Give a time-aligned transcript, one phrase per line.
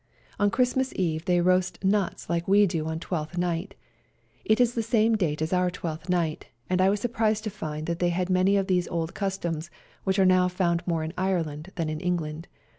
[0.39, 3.75] On Christmas Eve they roast nuts like we do on Twelfth Night.
[4.43, 7.85] It is the same date as our Twelfth Night, and I was surprised to find
[7.85, 9.69] that they had many of these old customs
[10.03, 12.47] which are now found more in Ireland than in England.